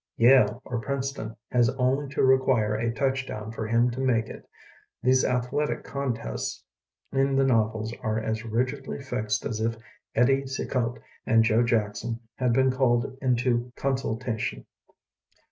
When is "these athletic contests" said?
5.03-6.63